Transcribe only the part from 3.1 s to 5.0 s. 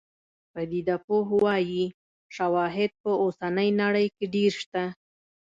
اوسنۍ نړۍ کې ډېر شته.